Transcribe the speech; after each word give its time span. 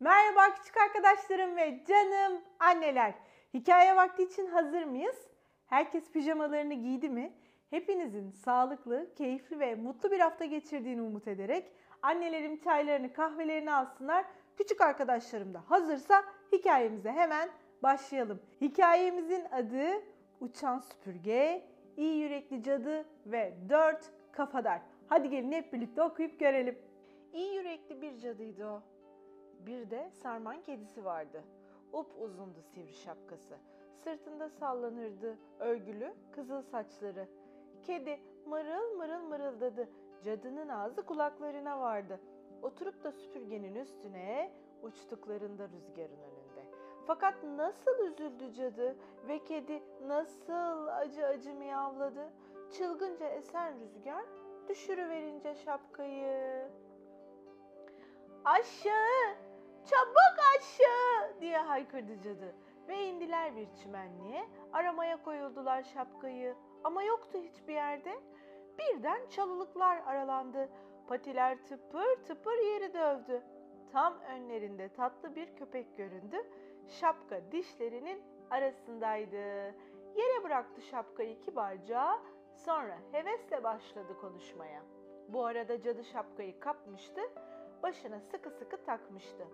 Merhaba 0.00 0.54
küçük 0.54 0.76
arkadaşlarım 0.76 1.56
ve 1.56 1.84
canım 1.88 2.40
anneler. 2.60 3.14
Hikaye 3.54 3.96
vakti 3.96 4.22
için 4.22 4.46
hazır 4.46 4.82
mıyız? 4.82 5.28
Herkes 5.66 6.12
pijamalarını 6.12 6.74
giydi 6.74 7.08
mi? 7.08 7.32
Hepinizin 7.70 8.30
sağlıklı, 8.30 9.14
keyifli 9.14 9.60
ve 9.60 9.74
mutlu 9.74 10.10
bir 10.10 10.20
hafta 10.20 10.44
geçirdiğini 10.44 11.02
umut 11.02 11.28
ederek 11.28 11.72
annelerim 12.02 12.60
çaylarını, 12.60 13.12
kahvelerini 13.12 13.72
alsınlar. 13.72 14.24
Küçük 14.56 14.80
arkadaşlarım 14.80 15.54
da 15.54 15.62
hazırsa 15.68 16.24
hikayemize 16.52 17.12
hemen 17.12 17.48
başlayalım. 17.82 18.42
Hikayemizin 18.60 19.44
adı 19.52 20.02
Uçan 20.40 20.78
Süpürge, 20.78 21.64
İyi 21.96 22.16
Yürekli 22.16 22.62
Cadı 22.62 23.04
ve 23.26 23.54
Dört 23.68 24.10
Kafadar. 24.32 24.80
Hadi 25.08 25.30
gelin 25.30 25.52
hep 25.52 25.72
birlikte 25.72 26.02
okuyup 26.02 26.40
görelim. 26.40 26.78
İyi 27.32 27.54
yürekli 27.54 28.02
bir 28.02 28.18
cadıydı 28.18 28.66
o. 28.66 28.95
Bir 29.66 29.90
de 29.90 30.10
sarman 30.10 30.62
kedisi 30.62 31.04
vardı. 31.04 31.44
Up 31.92 32.06
uzundu 32.20 32.62
sivri 32.62 32.92
şapkası. 32.92 33.56
Sırtında 34.04 34.48
sallanırdı 34.48 35.36
örgülü 35.58 36.14
kızıl 36.32 36.62
saçları. 36.62 37.28
Kedi 37.82 38.20
mırıl 38.46 38.96
mırıl 38.96 39.22
mırıldadı. 39.22 39.88
Cadının 40.24 40.68
ağzı 40.68 41.02
kulaklarına 41.02 41.80
vardı. 41.80 42.20
Oturup 42.62 43.04
da 43.04 43.12
süpürgenin 43.12 43.74
üstüne 43.74 44.50
uçtuklarında 44.82 45.68
rüzgarın 45.68 46.20
önünde. 46.22 46.64
Fakat 47.06 47.44
nasıl 47.44 47.98
üzüldü 47.98 48.52
cadı 48.52 48.96
ve 49.28 49.44
kedi 49.44 49.82
nasıl 50.06 50.86
acı 50.86 51.26
acı 51.26 51.54
miyavladı. 51.54 52.32
Çılgınca 52.78 53.28
esen 53.28 53.74
rüzgar 53.80 54.24
düşürüverince 54.68 55.54
şapkayı. 55.54 56.68
Aşağı! 58.46 59.36
Çabuk 59.84 60.38
aşağı! 60.56 61.40
diye 61.40 61.58
haykırdı 61.58 62.20
cadı. 62.20 62.54
Ve 62.88 63.04
indiler 63.04 63.56
bir 63.56 63.68
çimenliğe, 63.82 64.48
aramaya 64.72 65.22
koyuldular 65.22 65.82
şapkayı. 65.82 66.56
Ama 66.84 67.02
yoktu 67.02 67.38
hiçbir 67.38 67.74
yerde. 67.74 68.20
Birden 68.78 69.26
çalılıklar 69.26 70.02
aralandı. 70.06 70.68
Patiler 71.08 71.58
tıpır 71.64 72.16
tıpır 72.26 72.58
yeri 72.58 72.94
dövdü. 72.94 73.42
Tam 73.92 74.20
önlerinde 74.20 74.88
tatlı 74.88 75.36
bir 75.36 75.56
köpek 75.56 75.96
göründü. 75.96 76.36
Şapka 76.88 77.52
dişlerinin 77.52 78.22
arasındaydı. 78.50 79.36
Yere 80.16 80.44
bıraktı 80.44 80.82
şapkayı 80.82 81.40
kibarca, 81.40 82.18
sonra 82.54 82.98
hevesle 83.12 83.64
başladı 83.64 84.16
konuşmaya. 84.20 84.82
Bu 85.28 85.46
arada 85.46 85.82
cadı 85.82 86.04
şapkayı 86.04 86.60
kapmıştı, 86.60 87.20
başına 87.82 88.20
sıkı 88.20 88.50
sıkı 88.50 88.84
takmıştı. 88.84 89.46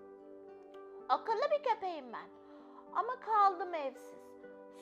Akıllı 1.08 1.42
bir 1.50 1.62
köpeğim 1.62 2.12
ben. 2.12 2.28
Ama 2.94 3.20
kaldım 3.20 3.74
evsiz. 3.74 4.22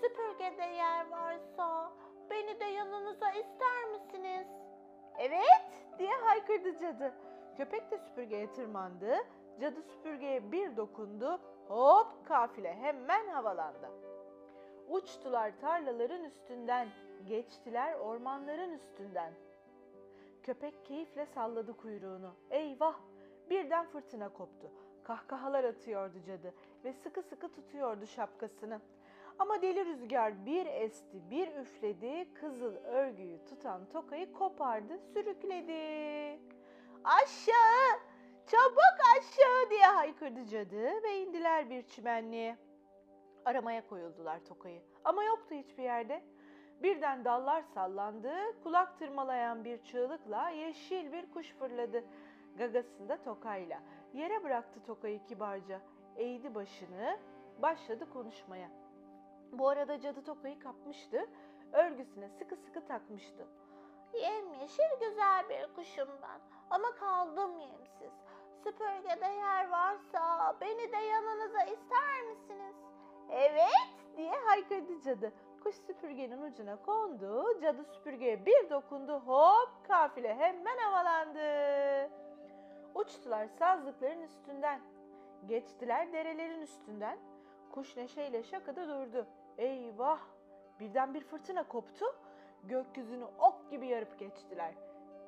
Süpürgede 0.00 0.64
yer 0.64 1.10
varsa 1.10 1.92
beni 2.30 2.60
de 2.60 2.64
yanınıza 2.64 3.30
ister 3.30 3.84
misiniz? 3.92 4.46
Evet 5.18 5.84
diye 5.98 6.14
haykırdı 6.14 6.78
cadı. 6.78 7.12
Köpek 7.56 7.90
de 7.90 7.98
süpürgeye 7.98 8.52
tırmandı. 8.52 9.16
Cadı 9.60 9.82
süpürgeye 9.82 10.52
bir 10.52 10.76
dokundu. 10.76 11.40
Hop 11.68 12.26
kafile 12.28 12.74
hemen 12.74 13.28
havalandı. 13.28 13.90
Uçtular 14.88 15.52
tarlaların 15.60 16.24
üstünden, 16.24 16.88
geçtiler 17.28 17.94
ormanların 17.94 18.72
üstünden. 18.72 19.32
Köpek 20.42 20.84
keyifle 20.84 21.26
salladı 21.26 21.76
kuyruğunu. 21.76 22.34
Eyvah! 22.50 22.94
Birden 23.50 23.86
fırtına 23.86 24.28
koptu. 24.28 24.70
Kahkahalar 25.04 25.64
atıyordu 25.64 26.22
cadı 26.26 26.54
ve 26.84 26.92
sıkı 26.92 27.22
sıkı 27.22 27.52
tutuyordu 27.52 28.06
şapkasını. 28.06 28.80
Ama 29.38 29.62
deli 29.62 29.86
rüzgar 29.86 30.46
bir 30.46 30.66
esti, 30.66 31.30
bir 31.30 31.56
üfledi, 31.56 32.34
kızıl 32.34 32.74
örgüyü 32.74 33.44
tutan 33.44 33.88
tokayı 33.92 34.32
kopardı, 34.32 34.98
sürükledi. 34.98 36.40
Aşağı! 37.04 38.00
Çabuk 38.46 38.98
aşağı 39.18 39.70
diye 39.70 39.86
haykırdı 39.86 40.46
cadı 40.46 41.02
ve 41.02 41.20
indiler 41.20 41.70
bir 41.70 41.82
çimenliğe. 41.82 42.56
Aramaya 43.44 43.86
koyuldular 43.86 44.44
tokayı 44.44 44.82
ama 45.04 45.24
yoktu 45.24 45.54
hiçbir 45.54 45.82
yerde. 45.82 46.22
Birden 46.82 47.24
dallar 47.24 47.62
sallandı, 47.62 48.32
kulak 48.62 48.98
tırmalayan 48.98 49.64
bir 49.64 49.82
çığlıkla 49.82 50.50
yeşil 50.50 51.12
bir 51.12 51.30
kuş 51.30 51.52
fırladı 51.52 52.04
gagasında 52.58 53.22
tokayla. 53.22 53.80
Yere 54.12 54.44
bıraktı 54.44 54.82
tokayı 54.86 55.24
kibarca, 55.24 55.80
eğdi 56.16 56.54
başını, 56.54 57.18
başladı 57.62 58.10
konuşmaya. 58.12 58.70
Bu 59.52 59.68
arada 59.68 60.00
cadı 60.00 60.24
tokayı 60.24 60.58
kapmıştı, 60.58 61.26
örgüsüne 61.72 62.28
sıkı 62.28 62.56
sıkı 62.56 62.86
takmıştı. 62.86 63.46
Yemyeşil 64.14 64.90
güzel 65.00 65.48
bir 65.48 65.74
kuşum 65.74 66.08
ben 66.22 66.40
ama 66.70 66.94
kaldım 66.94 67.58
yemsiz. 67.58 68.12
Süpürgede 68.64 69.26
yer 69.26 69.70
varsa 69.70 70.56
beni 70.60 70.92
de 70.92 70.96
yanınıza 70.96 71.62
ister 71.62 72.22
misiniz? 72.22 72.74
Evet 73.30 74.16
diye 74.16 74.32
haykırdı 74.46 75.00
cadı. 75.00 75.32
Kuş 75.62 75.74
süpürgenin 75.74 76.42
ucuna 76.42 76.82
kondu, 76.82 77.60
cadı 77.62 77.84
süpürgeye 77.84 78.46
bir 78.46 78.70
dokundu, 78.70 79.20
hop 79.26 79.88
kafile 79.88 80.34
hemen 80.34 80.78
havalandı. 80.78 81.40
Uçtular 82.94 83.46
sazlıkların 83.46 84.22
üstünden, 84.22 84.80
geçtiler 85.46 86.12
derelerin 86.12 86.60
üstünden. 86.60 87.18
Kuş 87.72 87.96
neşeyle 87.96 88.42
şakada 88.42 88.88
durdu. 88.88 89.26
Eyvah! 89.58 90.20
Birden 90.80 91.14
bir 91.14 91.20
fırtına 91.20 91.68
koptu. 91.68 92.06
Gökyüzünü 92.64 93.24
ok 93.24 93.70
gibi 93.70 93.86
yarıp 93.86 94.18
geçtiler. 94.18 94.74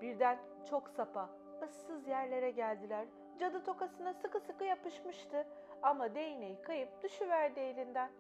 Birden 0.01 0.39
çok 0.71 0.89
sapa, 0.89 1.31
ıssız 1.63 2.09
yerlere 2.09 2.51
geldiler. 2.51 3.07
Cadı 3.41 3.65
tokasına 3.65 4.15
sıkı 4.15 4.41
sıkı 4.41 4.65
yapışmıştı. 4.65 5.47
Ama 5.83 6.15
değneği 6.15 6.63
kayıp 6.63 7.03
düşüverdi 7.03 7.61
elinden. 7.61 8.11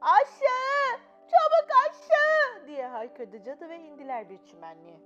Aşağı! 0.00 1.00
Çabuk 1.26 1.70
aşağı! 1.88 2.66
diye 2.66 2.86
haykırdı 2.86 3.42
cadı 3.42 3.68
ve 3.68 3.78
indiler 3.78 4.30
bir 4.30 4.44
çimenliğe. 4.44 4.98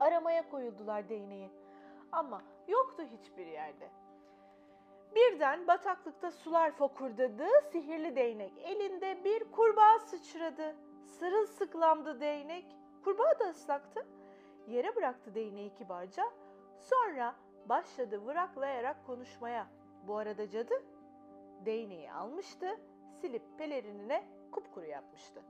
Aramaya 0.00 0.50
koyuldular 0.50 1.08
değneği. 1.08 1.50
Ama 2.12 2.42
yoktu 2.68 3.02
hiçbir 3.02 3.46
yerde. 3.46 3.90
Birden 5.14 5.66
bataklıkta 5.66 6.30
sular 6.30 6.70
fokurdadı, 6.70 7.46
sihirli 7.72 8.16
değnek 8.16 8.52
elinde 8.58 9.24
bir 9.24 9.44
kurbağa 9.52 9.98
sıçradı. 9.98 10.76
Sırılsıklamdı 11.04 12.20
değnek, 12.20 12.76
kurbağa 13.04 13.38
da 13.38 13.44
ıslaktı. 13.44 14.06
Yere 14.68 14.96
bıraktı 14.96 15.34
değneği 15.34 15.74
kibarca, 15.74 16.24
sonra 16.78 17.34
başladı 17.68 18.26
vıraklayarak 18.26 19.06
konuşmaya. 19.06 19.66
Bu 20.06 20.16
arada 20.16 20.50
cadı 20.50 20.82
değneği 21.64 22.12
almıştı, 22.12 22.80
silip 23.20 23.42
pelerinine 23.58 24.24
kupkuru 24.52 24.86
yapmıştı. 24.86 25.42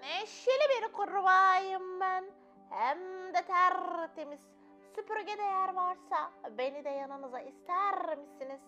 Neşeli 0.00 0.82
bir 0.82 0.92
kurbağayım 0.92 2.00
ben. 2.00 2.24
Hem 2.70 2.98
de 3.34 3.42
tertemiz. 3.46 4.59
Süpürgede 5.00 5.42
yer 5.42 5.74
varsa 5.74 6.30
beni 6.58 6.84
de 6.84 6.88
yanınıza 6.88 7.40
ister 7.40 8.18
misiniz? 8.18 8.60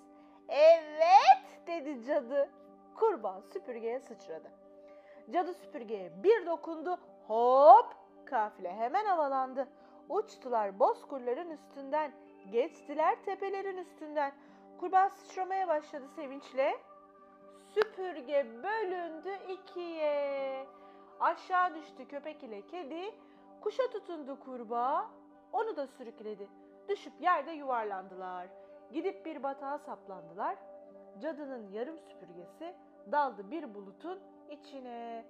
Evet 0.49 1.67
dedi 1.67 2.05
cadı. 2.07 2.51
Kurbağa 2.95 3.43
süpürgeye 3.53 4.01
sıçradı. 4.01 4.51
Cadı 5.31 5.55
süpürgeye 5.55 6.23
bir 6.23 6.47
dokundu. 6.47 6.99
Hop 7.27 7.87
kafile 8.25 8.73
hemen 8.73 9.05
havalandı. 9.05 9.69
Uçtular 10.09 10.79
bozkurların 10.79 11.51
üstünden. 11.51 12.13
Geçtiler 12.51 13.17
tepelerin 13.25 13.77
üstünden. 13.77 14.33
Kurbağa 14.81 15.11
sıçramaya 15.11 15.69
başladı 15.69 16.09
sevinçle. 16.17 16.77
Süpürge 17.75 18.47
bölündü 18.63 19.39
ikiye. 19.49 20.67
Aşağı 21.21 21.75
düştü 21.75 22.09
köpek 22.09 22.43
ile 22.43 22.67
kedi. 22.67 23.15
Kuşa 23.61 23.91
tutundu 23.91 24.41
kurbağa. 24.41 25.22
Onu 25.53 25.77
da 25.77 25.87
sürükledi. 25.87 26.49
Düşüp 26.89 27.21
yerde 27.21 27.51
yuvarlandılar. 27.51 28.47
Gidip 28.93 29.27
bir 29.27 29.43
batağa 29.43 29.79
saplandılar. 29.79 30.57
Cadının 31.23 31.71
yarım 31.71 31.99
süpürgesi 31.99 32.75
daldı 33.13 33.51
bir 33.51 33.75
bulutun 33.75 34.21
içine. 34.51 35.25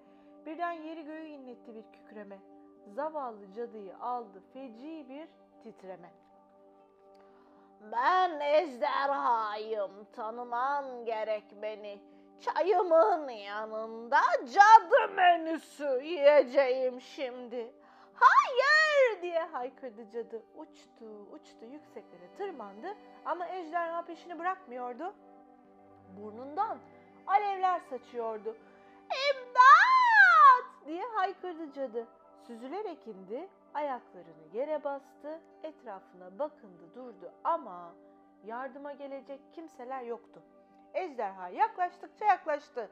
Birden 0.47 0.73
yeri 0.73 1.05
göğü 1.05 1.27
inletti 1.27 1.75
bir 1.75 1.85
kükreme. 1.93 2.39
Zavallı 2.87 3.53
cadıyı 3.53 3.97
aldı 3.97 4.43
feci 4.53 5.07
bir 5.09 5.29
titreme. 5.63 6.11
Ben 7.93 8.41
ejderhayım, 8.41 9.91
tanıman 10.13 11.05
gerek 11.05 11.45
beni. 11.63 12.01
Çayımın 12.41 13.29
yanında 13.29 14.21
cadı 14.41 15.15
menüsü 15.15 16.01
yiyeceğim 16.03 17.01
şimdi. 17.01 17.73
Hayır 18.23 19.23
diye 19.23 19.43
haykırdı 19.45 20.11
cadı. 20.11 20.43
Uçtu, 20.57 21.07
uçtu, 21.33 21.65
yükseklere 21.65 22.35
tırmandı 22.37 22.97
ama 23.25 23.49
ejderha 23.49 24.05
peşini 24.05 24.39
bırakmıyordu. 24.39 25.15
Burnundan 26.17 26.79
alevler 27.27 27.81
saçıyordu. 27.81 28.57
İmdat 29.31 30.87
diye 30.87 31.05
haykırdı 31.15 31.73
cadı. 31.73 32.07
Süzülerek 32.47 33.07
indi, 33.07 33.49
ayaklarını 33.75 34.47
yere 34.53 34.85
bastı, 34.85 35.41
etrafına 35.63 36.39
bakındı 36.39 36.95
durdu 36.95 37.33
ama 37.45 37.95
yardıma 38.45 38.93
gelecek 38.93 39.41
kimseler 39.55 40.03
yoktu. 40.03 40.43
Ejderha 40.95 41.49
yaklaştıkça 41.49 42.25
yaklaştı. 42.25 42.91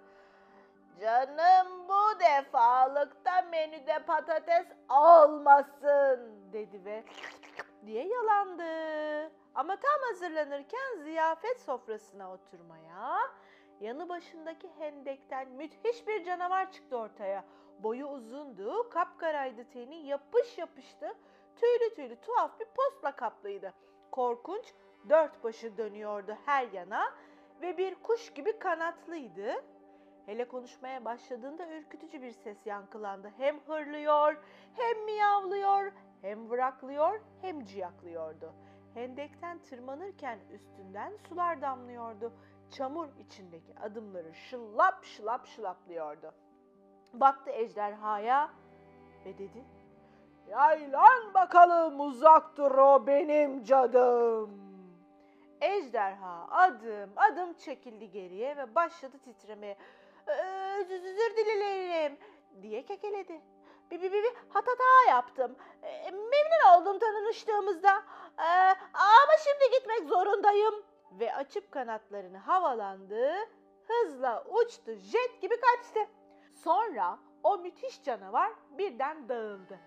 Canım 1.01 1.89
bu 1.89 2.21
defalıkta 2.21 3.43
menüde 3.43 3.99
patates 4.07 4.67
olmasın 4.89 6.51
dedi 6.53 6.85
ve 6.85 7.05
diye 7.87 8.09
yalandı. 8.09 8.63
Ama 9.55 9.77
tam 9.77 10.09
hazırlanırken 10.09 11.03
ziyafet 11.03 11.61
sofrasına 11.61 12.33
oturmaya 12.33 13.19
yanı 13.81 14.09
başındaki 14.09 14.71
hendekten 14.79 15.49
müthiş 15.49 16.07
bir 16.07 16.25
canavar 16.25 16.73
çıktı 16.73 16.97
ortaya. 16.97 17.45
Boyu 17.79 18.07
uzundu, 18.07 18.91
kapkaraydı 18.91 19.65
teni, 19.73 20.07
yapış 20.07 20.59
yapıştı, 20.59 21.13
tüylü 21.57 21.95
tüylü 21.95 22.17
tuhaf 22.21 22.61
bir 22.61 22.67
postla 22.67 23.17
kaplıydı. 23.17 23.73
Korkunç, 24.11 24.75
dört 25.09 25.45
başı 25.45 25.77
dönüyordu 25.77 26.37
her 26.47 26.69
yana 26.69 27.15
ve 27.63 27.79
bir 27.79 27.95
kuş 27.95 28.33
gibi 28.33 28.59
kanatlıydı. 28.59 29.65
Hele 30.27 30.49
konuşmaya 30.49 31.05
başladığında 31.05 31.69
ürkütücü 31.69 32.23
bir 32.23 32.31
ses 32.31 32.67
yankılandı. 32.67 33.33
Hem 33.37 33.61
hırlıyor, 33.61 34.37
hem 34.77 35.05
miyavlıyor, 35.05 35.93
hem 36.23 36.51
vıraklıyor, 36.51 37.21
hem 37.41 37.65
ciyaklıyordu. 37.65 38.55
Hendekten 38.95 39.59
tırmanırken 39.59 40.39
üstünden 40.53 41.17
sular 41.29 41.63
damlıyordu. 41.63 42.33
Çamur 42.71 43.09
içindeki 43.19 43.79
adımları 43.79 44.35
şılap 44.35 45.05
şılap 45.05 45.47
şılaplıyordu. 45.47 46.35
Baktı 47.13 47.51
ejderhaya 47.51 48.51
ve 49.25 49.39
dedi, 49.39 49.65
Yaylan 50.51 51.35
bakalım 51.35 52.01
uzak 52.01 52.57
dur 52.57 52.71
o 52.71 53.07
benim 53.07 53.63
cadım. 53.63 54.51
Ejderha 55.61 56.47
adım 56.51 57.11
adım 57.17 57.55
çekildi 57.55 58.11
geriye 58.11 58.57
ve 58.57 58.75
başladı 58.75 59.19
titremeye. 59.19 59.77
Özür 60.31 61.37
dilerim 61.37 62.19
diye 62.63 62.85
kekeledi. 62.85 63.41
Bir, 63.91 64.03
bir, 64.03 64.13
bir, 64.13 64.33
hatata 64.49 64.85
yaptım. 65.09 65.57
Ee, 65.83 66.11
memnun 66.11 66.81
oldum 66.81 66.99
tanıştığımızda. 66.99 68.03
Ee, 68.39 68.75
ama 68.95 69.33
şimdi 69.45 69.79
gitmek 69.79 70.09
zorundayım. 70.09 70.75
Ve 71.13 71.35
açıp 71.35 71.73
kanatlarını 71.73 72.39
havalandı. 72.39 73.33
Hızla 73.89 74.45
uçtu, 74.45 74.93
jet 74.93 75.43
gibi 75.43 75.55
kaçtı. 75.61 76.01
Sonra 76.55 77.19
o 77.43 77.59
müthiş 77.59 78.03
canavar 78.03 78.53
birden 78.79 79.29
dağıldı. 79.29 79.79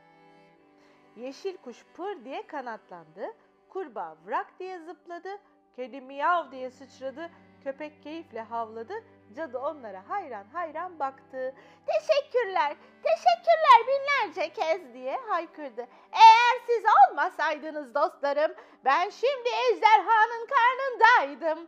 Yeşil 1.16 1.57
kuş 1.57 1.86
pır 1.95 2.25
diye 2.25 2.48
kanatlandı. 2.48 3.34
Kurbağa 3.69 4.18
vrak 4.28 4.60
diye 4.60 4.80
zıpladı. 4.80 5.30
Kedi 5.75 6.01
miyav 6.01 6.51
diye 6.51 6.72
sıçradı. 6.72 7.30
Köpek 7.63 8.04
keyifle 8.04 8.42
havladı. 8.42 8.94
Cadı 9.35 9.57
onlara 9.57 10.09
hayran 10.09 10.45
hayran 10.53 11.00
baktı. 11.00 11.56
Teşekkürler, 11.85 12.75
teşekkürler 13.03 13.88
binlerce 13.88 14.53
kez 14.53 14.94
diye 14.94 15.18
haykırdı. 15.18 15.88
Eğer 16.12 16.62
siz 16.68 16.83
olmasaydınız 17.09 17.95
dostlarım 17.95 18.56
ben 18.85 19.09
şimdi 19.09 19.50
ejderhanın 19.50 20.47
karnındaydım. 20.47 21.68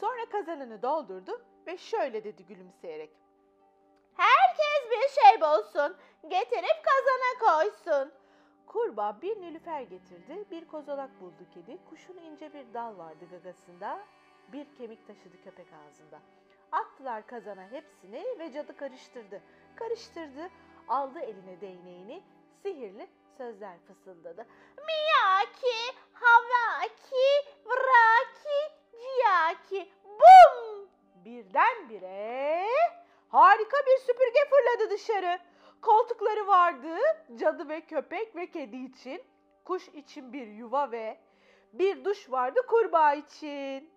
Sonra 0.00 0.26
kazanını 0.32 0.82
doldurdu 0.82 1.40
ve 1.66 1.78
şöyle 1.78 2.24
dedi 2.24 2.46
gülümseyerek. 2.46 3.10
Herkes 4.16 4.90
bir 4.90 5.08
şey 5.20 5.40
bulsun, 5.40 5.96
getirip 6.28 6.84
kazana 6.84 7.38
koysun. 7.40 8.12
Kurbağa 8.66 9.22
bir 9.22 9.40
nilüfer 9.40 9.80
getirdi, 9.80 10.44
bir 10.50 10.68
kozalak 10.68 11.20
buldu 11.20 11.46
kedi, 11.54 11.78
kuşun 11.90 12.16
ince 12.16 12.52
bir 12.52 12.74
dal 12.74 12.98
vardı 12.98 13.24
gagasında, 13.30 13.98
bir 14.52 14.74
kemik 14.74 15.06
taşıdı 15.06 15.42
köpek 15.44 15.66
ağzında. 15.72 16.20
Attılar 16.76 17.26
kazana 17.26 17.70
hepsini 17.70 18.24
ve 18.38 18.52
cadı 18.52 18.76
karıştırdı. 18.76 19.42
Karıştırdı, 19.76 20.50
aldı 20.88 21.20
eline 21.20 21.60
değneğini, 21.60 22.22
sihirli 22.62 23.08
sözler 23.38 23.76
fısıldadı. 23.86 24.46
Miyaki, 24.86 25.96
havaki, 26.12 27.56
vraki, 27.66 28.74
ciyaki, 28.90 29.92
bum! 30.04 30.88
Birdenbire 31.24 32.66
harika 33.28 33.76
bir 33.86 33.98
süpürge 33.98 34.40
fırladı 34.50 34.90
dışarı. 34.90 35.38
Koltukları 35.82 36.46
vardı 36.46 36.98
cadı 37.36 37.68
ve 37.68 37.80
köpek 37.80 38.36
ve 38.36 38.50
kedi 38.50 38.76
için. 38.76 39.22
Kuş 39.64 39.88
için 39.88 40.32
bir 40.32 40.46
yuva 40.46 40.90
ve 40.90 41.18
bir 41.72 42.04
duş 42.04 42.30
vardı 42.30 42.60
kurbağa 42.68 43.14
için. 43.14 43.90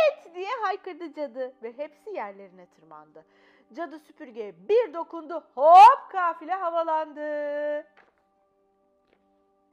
Evet 0.00 0.34
diye 0.34 0.50
haykırdı 0.62 1.12
cadı 1.12 1.54
ve 1.62 1.78
hepsi 1.78 2.10
yerlerine 2.10 2.66
tırmandı. 2.66 3.24
Cadı 3.72 3.98
süpürgeye 3.98 4.54
bir 4.68 4.94
dokundu 4.94 5.44
hop 5.54 6.10
kafile 6.12 6.54
havalandı. 6.54 7.20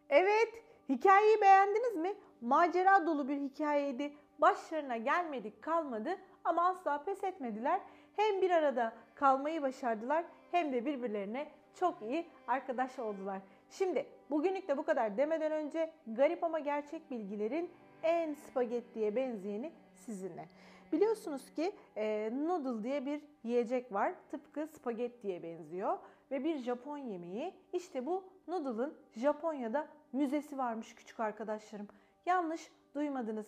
Evet 0.10 0.64
hikayeyi 0.90 1.42
beğendiniz 1.42 1.96
mi? 1.96 2.16
Macera 2.42 3.08
dolu 3.08 3.28
bir 3.28 3.38
hikayeydi. 3.38 4.14
Başlarına 4.40 4.98
gelmedik 4.98 5.62
kalmadı 5.62 6.18
ama 6.44 6.68
asla 6.68 7.04
pes 7.04 7.24
etmediler. 7.24 7.80
Hem 8.16 8.42
bir 8.42 8.52
arada 8.52 8.94
kalmayı 9.16 9.62
başardılar 9.62 10.26
hem 10.52 10.74
de 10.74 10.86
birbirlerine 10.86 11.48
çok 11.74 12.02
iyi 12.02 12.28
arkadaş 12.48 13.00
oldular. 13.00 13.40
Şimdi 13.70 14.06
bugünlük 14.30 14.68
de 14.68 14.78
bu 14.78 14.84
kadar 14.84 15.18
demeden 15.18 15.52
önce 15.52 15.92
garip 16.08 16.44
ama 16.44 16.60
gerçek 16.60 17.12
bilgilerin 17.12 17.72
en 18.04 18.34
spagettiye 18.34 19.16
benzeyeni 19.16 19.72
sizinle. 20.08 20.50
Biliyorsunuz 20.92 21.54
ki 21.54 21.72
e, 21.96 22.32
noodle 22.48 22.84
diye 22.84 23.06
bir 23.06 23.22
yiyecek 23.44 23.94
var. 23.94 24.14
Tıpkı 24.32 24.68
spagettiye 24.68 25.44
benziyor 25.44 25.98
ve 26.32 26.44
bir 26.44 26.58
Japon 26.58 26.98
yemeği. 26.98 27.54
İşte 27.74 28.06
bu 28.06 28.24
noodle'ın 28.48 28.94
Japonya'da 29.16 29.88
müzesi 30.14 30.58
varmış 30.58 30.96
küçük 30.96 31.20
arkadaşlarım. 31.20 31.88
Yanlış 32.26 32.72
duymadınız. 32.96 33.48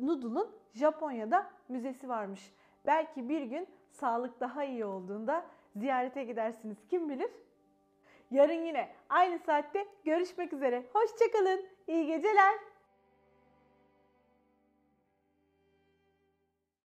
Noodle'ın 0.00 0.50
Japonya'da 0.74 1.50
müzesi 1.68 2.08
varmış. 2.08 2.52
Belki 2.86 3.28
bir 3.28 3.42
gün 3.42 3.66
sağlık 3.90 4.40
daha 4.40 4.64
iyi 4.64 4.84
olduğunda 4.84 5.46
ziyarete 5.76 6.24
gidersiniz. 6.24 6.76
Kim 6.90 7.08
bilir? 7.08 7.30
Yarın 8.30 8.64
yine 8.64 8.88
aynı 9.08 9.38
saatte 9.38 9.86
görüşmek 10.04 10.52
üzere. 10.52 10.84
Hoşçakalın. 10.92 11.64
İyi 11.86 12.06
geceler. 12.06 12.54